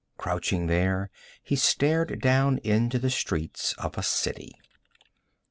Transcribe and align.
Crouching 0.17 0.65
there 0.65 1.11
he 1.43 1.55
stared 1.55 2.19
down 2.21 2.57
into 2.63 2.97
the 2.97 3.11
streets 3.11 3.73
of 3.73 3.99
a 3.99 4.01
city. 4.01 4.55